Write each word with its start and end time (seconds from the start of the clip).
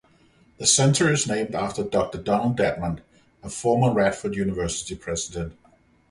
The 0.57 0.65
Center 0.65 1.11
is 1.13 1.27
named 1.27 1.53
after 1.53 1.83
Doctor 1.83 2.17
Donald 2.17 2.57
Dedmon, 2.57 3.01
a 3.43 3.51
former 3.51 3.93
Radford 3.93 4.33
university 4.33 4.95
president. 4.95 5.53